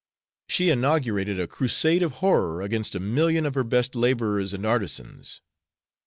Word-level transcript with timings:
She 0.49 0.71
inaugurated 0.71 1.39
a 1.39 1.45
crusade 1.45 2.01
of 2.01 2.13
horror 2.25 2.63
against 2.63 2.95
a 2.95 2.99
million 2.99 3.45
of 3.45 3.53
her 3.53 3.63
best 3.63 3.93
laborers 3.93 4.51
and 4.51 4.65
artisans. 4.65 5.41